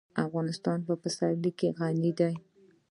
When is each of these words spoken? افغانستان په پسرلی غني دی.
افغانستان 0.25 0.79
په 0.87 0.93
پسرلی 1.01 1.51
غني 1.79 2.11
دی. 2.19 2.33